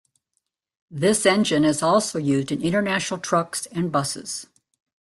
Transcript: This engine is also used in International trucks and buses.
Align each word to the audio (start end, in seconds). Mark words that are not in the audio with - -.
This 0.89 1.27
engine 1.27 1.63
is 1.63 1.83
also 1.83 2.17
used 2.17 2.51
in 2.51 2.63
International 2.63 3.19
trucks 3.19 3.67
and 3.67 3.91
buses. 3.91 4.47